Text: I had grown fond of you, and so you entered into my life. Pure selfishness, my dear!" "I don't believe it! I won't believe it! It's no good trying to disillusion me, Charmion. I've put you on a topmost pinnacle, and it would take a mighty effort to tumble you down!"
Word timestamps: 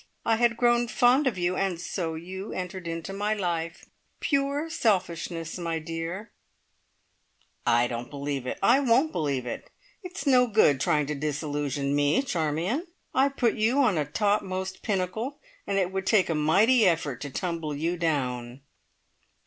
I 0.25 0.37
had 0.37 0.57
grown 0.57 0.87
fond 0.87 1.27
of 1.27 1.37
you, 1.37 1.55
and 1.55 1.79
so 1.79 2.15
you 2.15 2.51
entered 2.53 2.87
into 2.87 3.13
my 3.13 3.35
life. 3.35 3.85
Pure 4.19 4.71
selfishness, 4.71 5.59
my 5.59 5.77
dear!" 5.77 6.31
"I 7.67 7.85
don't 7.85 8.09
believe 8.09 8.47
it! 8.47 8.57
I 8.63 8.79
won't 8.79 9.11
believe 9.11 9.45
it! 9.45 9.69
It's 10.01 10.25
no 10.25 10.47
good 10.47 10.81
trying 10.81 11.05
to 11.05 11.13
disillusion 11.13 11.95
me, 11.95 12.23
Charmion. 12.23 12.87
I've 13.13 13.37
put 13.37 13.53
you 13.53 13.77
on 13.83 13.99
a 13.99 14.05
topmost 14.05 14.81
pinnacle, 14.81 15.37
and 15.67 15.77
it 15.77 15.91
would 15.91 16.07
take 16.07 16.31
a 16.31 16.33
mighty 16.33 16.87
effort 16.87 17.21
to 17.21 17.29
tumble 17.29 17.75
you 17.75 17.95
down!" 17.95 18.61